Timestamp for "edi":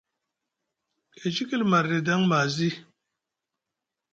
1.99-2.11